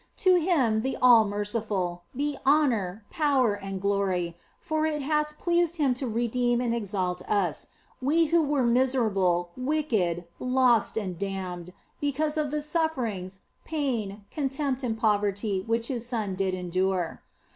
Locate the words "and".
3.53-3.79, 6.59-6.73, 10.97-11.19, 14.81-14.97